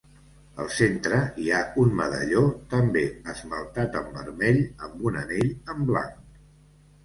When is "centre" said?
0.77-1.19